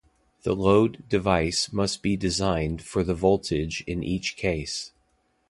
[0.41, 4.93] The load device must be designed for the voltage in each case.